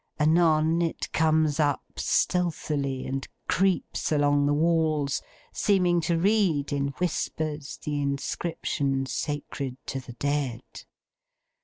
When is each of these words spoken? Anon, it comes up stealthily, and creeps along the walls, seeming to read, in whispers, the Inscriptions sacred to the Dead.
Anon, 0.19 0.81
it 0.81 1.11
comes 1.11 1.59
up 1.59 1.83
stealthily, 1.99 3.05
and 3.05 3.27
creeps 3.47 4.11
along 4.11 4.47
the 4.47 4.53
walls, 4.55 5.21
seeming 5.53 6.01
to 6.01 6.17
read, 6.17 6.73
in 6.73 6.87
whispers, 6.97 7.77
the 7.83 8.01
Inscriptions 8.01 9.11
sacred 9.13 9.77
to 9.85 9.99
the 9.99 10.13
Dead. 10.13 10.63